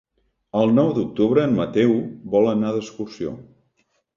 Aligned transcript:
El 0.61 0.71
nou 0.77 0.89
d'octubre 0.95 1.45
en 1.49 1.53
Mateu 1.59 1.93
vol 2.37 2.51
anar 2.55 2.73
d'excursió. 2.79 3.37